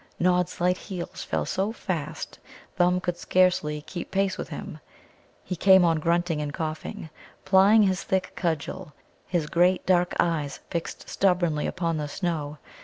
[0.19, 2.39] Nod's light heels fell so fast
[2.75, 4.79] Thumb could scarcely keep pace with him.
[5.43, 7.11] He came on grunting and coughing,
[7.45, 8.93] plying his thick cudgel,
[9.27, 12.57] his great dark eyes fixed stubbornly upon the snow.